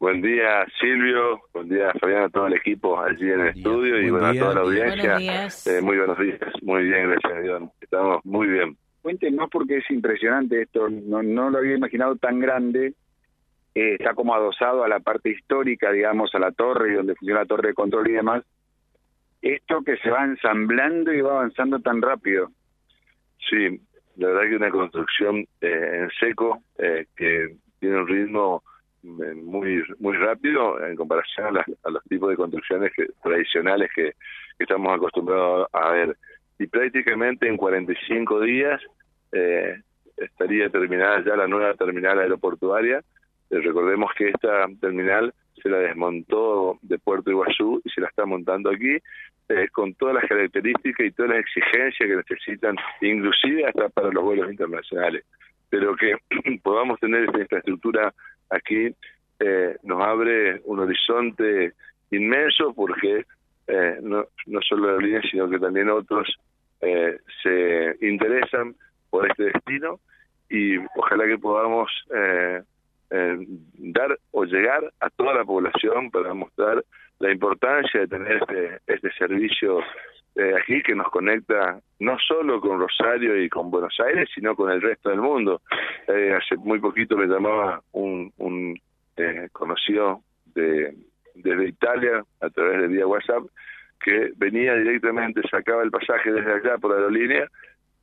[0.00, 1.40] Buen día, Silvio.
[1.52, 4.54] Buen día, Fabián, a todo el equipo allí en el estudio y bueno, a toda
[4.54, 5.18] la audiencia.
[5.66, 6.38] Eh, muy buenos días.
[6.62, 7.62] Muy bien, gracias a Dios.
[7.80, 8.76] Estamos muy bien.
[9.02, 10.88] Cuéntenos porque es impresionante esto.
[10.88, 12.94] No, no lo había imaginado tan grande.
[13.74, 17.40] Eh, está como adosado a la parte histórica, digamos, a la torre y donde funciona
[17.40, 18.44] la torre de control y demás.
[19.42, 22.52] Esto que se va ensamblando y va avanzando tan rápido.
[23.50, 23.80] Sí,
[24.14, 26.62] la verdad que una construcción eh, en seco
[27.16, 28.62] que tiene un ritmo
[29.02, 34.12] muy muy rápido en comparación a, los tipos de construcciones que, tradicionales que,
[34.58, 36.16] estamos acostumbrados a ver.
[36.58, 38.80] Y prácticamente en 45 días
[39.32, 39.80] eh,
[40.16, 42.98] estaría terminada ya la nueva terminal aeroportuaria.
[43.50, 48.26] Eh, recordemos que esta terminal se la desmontó de Puerto Iguazú y se la está
[48.26, 48.98] montando aquí
[49.48, 54.22] eh, con todas las características y todas las exigencias que necesitan, inclusive hasta para los
[54.22, 55.24] vuelos internacionales.
[55.70, 56.16] Pero que
[56.62, 58.12] podamos tener esta infraestructura
[58.50, 58.94] aquí
[59.40, 61.74] eh, nos abre un horizonte
[62.10, 63.24] inmenso porque
[63.66, 66.28] eh, no, no solo la línea, sino que también otros
[66.80, 68.74] eh, se interesan
[69.10, 70.00] por este destino
[70.48, 71.90] y ojalá que podamos
[73.10, 76.84] dar o llegar a toda la población para mostrar
[77.18, 79.80] la importancia de tener este, este servicio
[80.60, 84.80] aquí que nos conecta no solo con Rosario y con Buenos Aires, sino con el
[84.80, 85.62] resto del mundo.
[86.06, 88.80] Eh, hace muy poquito me llamaba un, un
[89.16, 90.22] eh, conocido
[90.54, 90.94] de,
[91.34, 93.44] desde Italia a través de vía WhatsApp
[94.00, 97.48] que venía directamente, sacaba el pasaje desde allá por aerolínea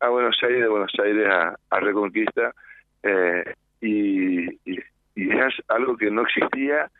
[0.00, 2.54] a Buenos Aires, de Buenos Aires a, Reconquista,
[3.02, 4.78] eh, y, y,
[5.14, 6.90] es algo que no existía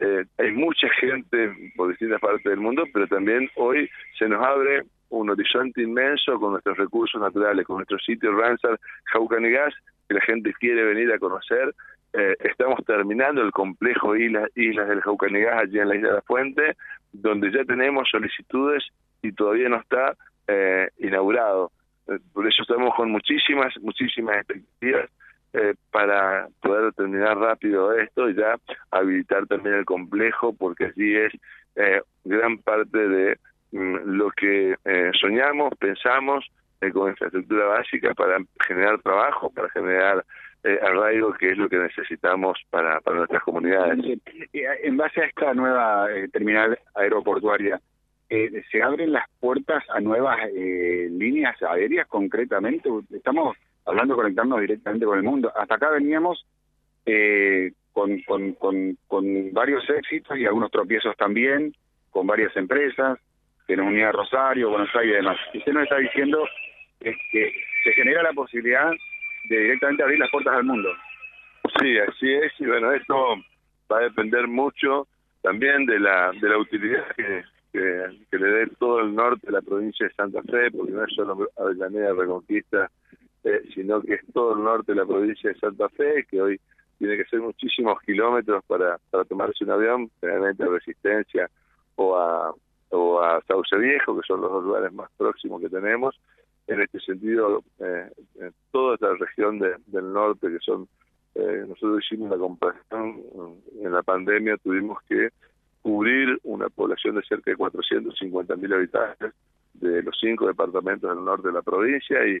[0.00, 4.82] eh, hay mucha gente por distintas partes del mundo, pero también hoy se nos abre
[5.10, 9.74] un horizonte inmenso con nuestros recursos naturales, con nuestro sitio Ransar, Jaucanigas,
[10.08, 11.74] que la gente quiere venir a conocer.
[12.12, 16.22] Eh, estamos terminando el complejo Islas, Islas del Jaucanigas allí en la Isla de la
[16.22, 16.76] Fuente,
[17.12, 18.84] donde ya tenemos solicitudes
[19.22, 20.14] y todavía no está
[20.46, 21.72] eh, inaugurado.
[22.06, 25.10] Eh, por eso estamos con muchísimas, muchísimas expectativas
[25.58, 28.54] eh, para poder terminar rápido esto y ya
[28.92, 31.32] habilitar también el complejo, porque allí es
[31.74, 33.38] eh, gran parte de
[33.72, 36.46] mm, lo que eh, soñamos, pensamos
[36.92, 40.24] con infraestructura básica para generar trabajo, para generar
[40.62, 44.20] arraigo, que es lo que necesitamos para, para nuestras comunidades.
[44.52, 47.80] En base a esta nueva terminal aeroportuaria,
[48.28, 52.88] ¿se abren las puertas a nuevas líneas aéreas concretamente?
[53.12, 53.56] Estamos
[53.88, 55.52] hablando de conectarnos directamente con el mundo.
[55.56, 56.44] Hasta acá veníamos
[57.06, 58.96] eh, con,
[59.52, 61.74] varios éxitos y algunos tropiezos también,
[62.10, 63.18] con varias empresas,
[63.66, 65.36] que nos unía Rosario, Buenos Aires y demás.
[65.52, 66.44] Y usted nos está diciendo
[67.00, 67.52] que
[67.84, 68.90] se genera la posibilidad
[69.48, 70.90] de directamente abrir las puertas al mundo.
[71.80, 73.36] Sí, así es, y bueno, esto
[73.90, 75.06] va a depender mucho
[75.42, 79.62] también de la, de la utilidad que, que, le dé todo el norte de la
[79.62, 82.90] provincia de Santa Fe, porque no es solo Avellaneda Reconquista,
[83.44, 86.60] eh, sino que es todo el norte de la provincia de Santa Fe, que hoy
[86.98, 91.50] tiene que ser muchísimos kilómetros para, para tomarse un avión, generalmente a Resistencia
[91.96, 92.52] o a,
[92.90, 96.18] o a Sauce Viejo, que son los dos lugares más próximos que tenemos.
[96.66, 98.10] En este sentido, eh,
[98.72, 100.88] toda esta región del norte, que son,
[101.34, 103.22] eh, nosotros hicimos la comparación,
[103.80, 105.30] en la pandemia tuvimos que
[105.80, 109.32] cubrir una población de cerca de 450.000 habitantes
[109.74, 112.38] de los cinco departamentos del norte de la provincia y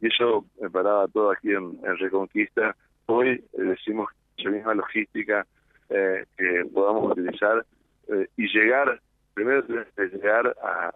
[0.00, 2.74] y eso me paraba todo aquí en, Reconquista.
[3.06, 5.46] Hoy eh, decimos esa misma logística
[5.90, 7.64] eh, que podamos utilizar
[8.08, 9.00] eh, y llegar,
[9.34, 9.62] primero
[9.96, 10.92] llegar a,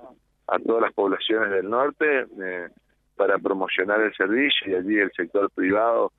[0.48, 2.26] a todas las poblaciones del norte
[3.16, 6.12] para promocionar el servicio y allí el sector privado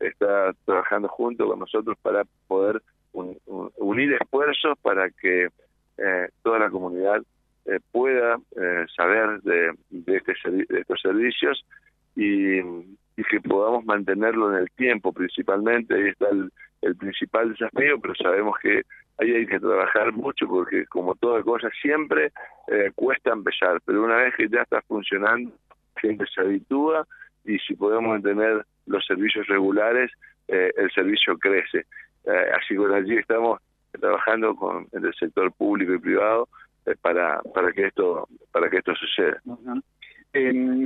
[0.00, 2.82] está trabajando junto con nosotros para poder
[3.12, 5.48] unir esfuerzos para que
[6.42, 7.22] toda la comunidad
[7.70, 10.32] eh, pueda eh, saber de, de, este,
[10.80, 11.64] estos servicios
[12.16, 12.60] y,
[13.28, 15.94] que podamos mantenerlo en el tiempo principalmente.
[15.94, 16.50] Ahí está el,
[16.82, 18.82] el principal desafío, pero sabemos que
[19.18, 22.32] ahí hay que trabajar mucho porque como toda cosa siempre
[22.66, 25.52] eh, cuesta empezar, pero una vez que ya está funcionando,
[25.96, 27.06] gente se habitúa
[27.44, 30.10] y si podemos mantener los servicios regulares,
[30.48, 31.86] el servicio crece.
[32.56, 33.60] así que allí estamos
[33.92, 36.69] trabajando con el sector público y privado eh,
[37.00, 39.40] para para que esto para que esto suceda.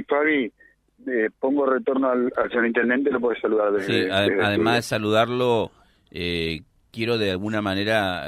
[0.09, 0.53] Fabi,
[1.07, 3.73] eh, pongo retorno al, señor intendente, lo puedes saludar.
[3.73, 5.71] Desde, sí, además de saludarlo,
[6.11, 8.27] eh, quiero de alguna manera,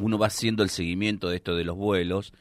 [0.00, 2.32] uno va haciendo el seguimiento de esto de los vuelos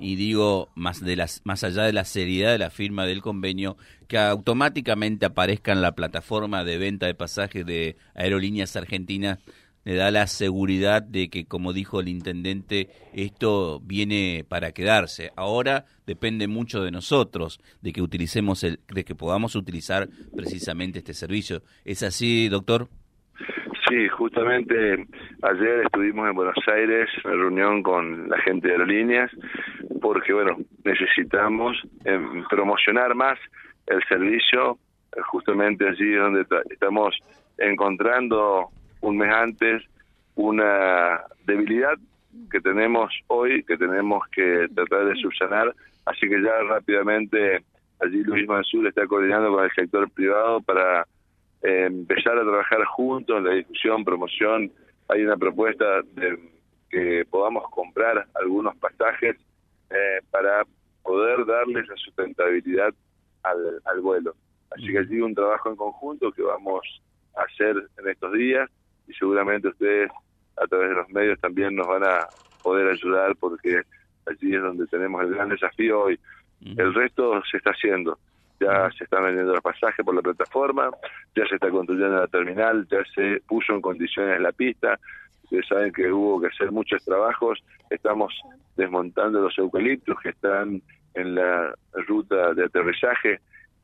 [0.00, 3.76] y digo, más, de las, más allá de la seriedad de la firma del convenio,
[4.06, 9.38] que automáticamente aparezca en la plataforma de venta de pasajes de aerolíneas argentinas
[9.84, 15.30] le da la seguridad de que, como dijo el intendente, esto viene para quedarse.
[15.36, 21.14] Ahora depende mucho de nosotros, de que utilicemos el, de que podamos utilizar precisamente este
[21.14, 21.62] servicio.
[21.84, 22.88] ¿Es así, doctor?
[23.88, 25.06] Sí, justamente
[25.42, 29.30] ayer estuvimos en Buenos Aires en reunión con la gente de aerolíneas
[30.02, 33.38] porque, bueno, necesitamos em, promocionar más
[33.86, 34.78] el servicio
[35.26, 37.16] justamente allí donde estamos
[37.56, 38.68] encontrando
[39.00, 39.82] un mes antes
[40.34, 41.98] una debilidad
[42.50, 45.74] que tenemos hoy, que tenemos que tratar de subsanar,
[46.06, 47.64] así que ya rápidamente
[48.00, 51.02] allí Luis Mansur está coordinando con el sector privado para
[51.62, 54.70] eh, empezar a trabajar juntos en la discusión, promoción.
[55.08, 56.38] Hay una propuesta de
[56.88, 59.36] que podamos comprar algunos pasajes
[59.90, 60.64] eh, para
[61.02, 62.94] poder darles la sustentabilidad
[63.42, 64.34] al, al vuelo.
[64.70, 67.02] Así que allí un trabajo en conjunto que vamos
[67.36, 68.70] a hacer en estos días
[69.08, 70.10] y seguramente ustedes
[70.56, 72.26] a través de los medios también nos van a
[72.62, 73.82] poder ayudar porque
[74.26, 76.20] allí es donde tenemos el gran desafío hoy.
[76.60, 78.18] El resto se está haciendo.
[78.60, 80.90] Ya se están vendiendo los pasajes por la plataforma,
[81.36, 84.98] ya se está construyendo la terminal, ya se puso en condiciones la pista.
[85.44, 87.62] Ustedes saben que hubo que hacer muchos trabajos.
[87.88, 88.34] Estamos
[88.76, 90.82] desmontando los eucaliptos que están
[91.14, 93.40] en la ruta de aterrizaje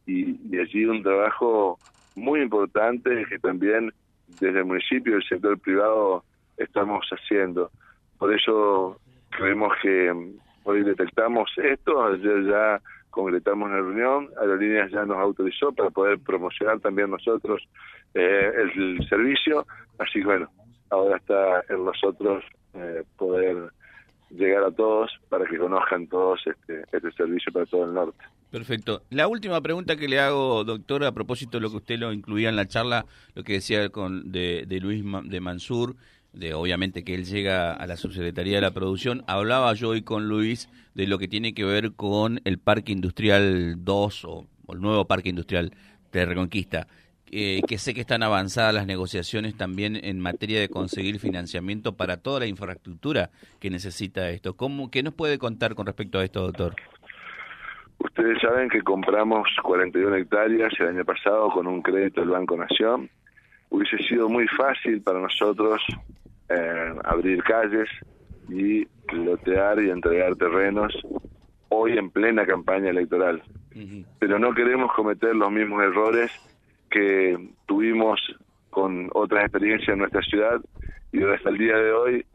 [0.07, 1.79] y, y allí un trabajo
[2.17, 3.93] muy importante que también
[4.29, 6.25] desde el municipio y el sector privado
[6.57, 7.71] estamos haciendo.
[8.19, 8.99] Por eso
[9.31, 10.33] creemos que mm,
[10.65, 12.81] hoy detectamos esto, ayer ya
[13.11, 17.63] concretamos la reunión, Aerolíneas ya nos autorizó para poder promocionar también nosotros
[18.15, 19.67] eh, el, servicio,
[19.99, 20.49] así que bueno,
[20.91, 22.45] ahora está en nosotros
[22.75, 23.71] eh, poder
[24.37, 28.25] llegar a todos para que conozcan todos este, este servicio para todo el norte.
[28.51, 29.03] Perfecto.
[29.11, 32.49] La última pregunta que le hago, doctor, a propósito de lo que usted lo incluía
[32.49, 33.05] en la charla,
[33.35, 35.97] lo que decía con, de, de Luis de Mansur,
[36.35, 39.25] de obviamente que él llega a la subsecretaría de la producción.
[39.27, 43.77] Hablaba yo hoy con Luis de lo que tiene que ver con el Parque Industrial
[43.85, 45.73] 2 o, el nuevo Parque Industrial
[46.13, 46.87] de Reconquista.
[47.31, 52.19] Eh, que sé que están avanzadas las negociaciones también en materia de conseguir financiamiento para
[52.19, 53.31] toda la infraestructura
[53.61, 54.55] que necesita esto.
[54.55, 56.77] ¿Cómo, ¿Qué nos puede contar con respecto a esto, doctor?
[57.99, 63.11] Ustedes saben que compramos 41 hectáreas el año pasado con un crédito del Banco Nación.
[63.71, 65.81] Hubiese sido muy fácil para nosotros
[66.51, 67.89] eh, abrir calles
[68.49, 70.93] y lotear y entregar terrenos
[71.69, 73.43] hoy en plena campaña electoral.
[74.21, 76.31] Pero no queremos cometer los mismos errores
[76.95, 77.37] que
[77.67, 78.21] tuvimos
[78.71, 80.61] con otras experiencias en nuestra ciudad
[81.13, 82.27] y hasta el día de hoy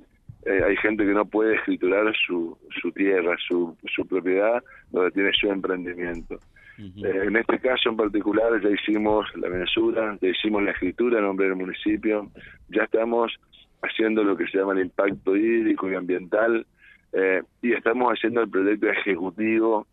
[0.45, 4.61] eh, hay gente que no puede escriturar su, su tierra, su, su propiedad,
[4.91, 6.37] donde tiene su emprendimiento.
[6.77, 11.25] Eh, en este caso en particular ya hicimos la mensura, ya hicimos la escritura en
[11.25, 12.29] nombre del municipio,
[12.69, 13.33] ya estamos
[13.81, 16.65] haciendo lo que se llama el impacto hídrico y ambiental
[17.13, 19.87] eh, y estamos haciendo el proyecto ejecutivo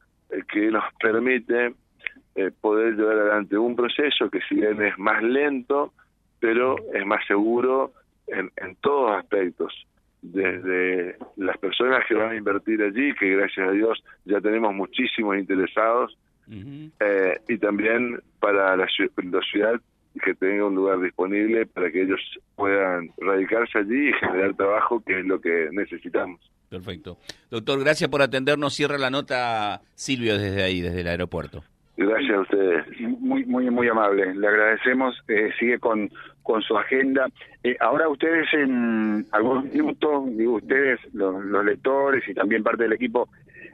[0.53, 1.75] que nos permite
[2.61, 5.93] poder llevar adelante un proceso que si bien es más lento,
[6.39, 7.93] pero es más seguro
[8.27, 9.73] en, en todos aspectos
[10.33, 15.37] desde las personas que van a invertir allí, que gracias a Dios ya tenemos muchísimos
[15.37, 16.17] interesados,
[16.49, 19.81] eh, y también para la, la, ciudad
[20.23, 22.21] que tenga un lugar disponible para que ellos
[22.55, 26.41] puedan radicarse allí y generar trabajo, que es lo que necesitamos.
[26.69, 27.19] Perfecto.
[27.51, 28.75] Doctor, gracias por atendernos.
[28.75, 31.65] Cierra la nota Silvio desde ahí, desde el aeropuerto.
[31.97, 33.01] Gracias a ustedes.
[33.01, 34.35] Muy, muy, muy amable.
[34.35, 35.19] Le agradecemos.
[35.29, 36.11] Eh, sigue con,
[36.43, 37.27] con su agenda.
[37.63, 43.29] Eh, ahora ustedes en algunos minutos, digo ustedes, los, lectores y también parte del equipo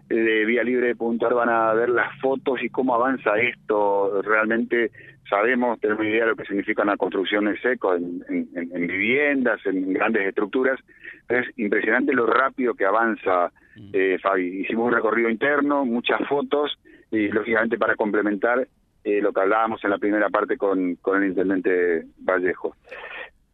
[0.09, 4.23] de Vía Libre Puntuar van a ver las fotos y cómo avanza esto.
[4.23, 4.91] Realmente
[5.29, 9.93] sabemos, tenemos idea de lo que significa una construcción en seco, en, en, viviendas, en
[9.93, 10.79] grandes estructuras.
[11.29, 13.91] Es impresionante lo rápido que avanza, mm.
[13.93, 14.63] eh, Fabi.
[14.63, 16.79] Hicimos un recorrido interno, muchas fotos
[17.13, 18.67] y lógicamente para complementar
[19.05, 22.75] eh, lo que hablábamos en la primera parte con, con el intendente Vallejo.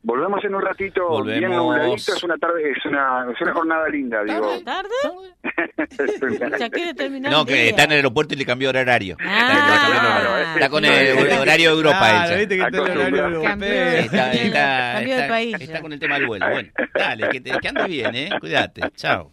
[0.00, 1.38] Volvemos en un ratito Volvemos.
[1.40, 4.52] bien nubladito, es una tarde, es una, es una jornada linda, digo.
[4.64, 4.88] ¿Tarde?
[6.58, 7.32] ya quiere terminar.
[7.32, 9.16] No, que está en el aeropuerto y le cambió horario.
[9.20, 11.98] Ah, está, con el horario de Europa.
[11.98, 12.36] Claro, ella.
[12.38, 12.78] viste que está.
[12.78, 15.56] Está, está, de está- país.
[15.60, 16.48] está con el tema del vuelo.
[16.48, 18.30] Bueno, dale, que, te, que ande bien, ¿eh?
[18.40, 18.82] Cuídate.
[18.94, 19.32] Chao.